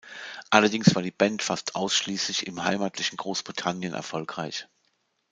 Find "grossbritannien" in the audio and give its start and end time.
3.17-3.93